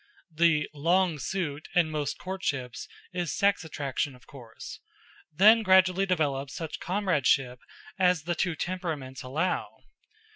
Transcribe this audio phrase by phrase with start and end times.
[0.33, 4.79] The "long suit" in most courtships is sex attraction, of course.
[5.31, 7.59] Then gradually develops such comradeship
[7.99, 9.69] as the two temperaments allow.